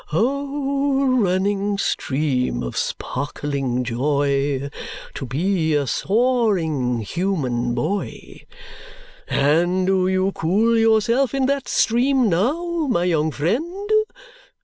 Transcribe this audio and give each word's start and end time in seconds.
O 0.11 1.05
running 1.19 1.77
stream 1.77 2.63
of 2.63 2.75
sparkling 2.75 3.83
joy 3.83 4.71
To 5.13 5.25
be 5.27 5.75
a 5.75 5.85
soaring 5.85 7.01
human 7.01 7.75
boy! 7.75 8.45
And 9.27 9.85
do 9.85 10.07
you 10.07 10.31
cool 10.31 10.75
yourself 10.75 11.35
in 11.35 11.45
that 11.45 11.67
stream 11.67 12.29
now, 12.31 12.87
my 12.89 13.03
young 13.03 13.29
friend? 13.29 13.91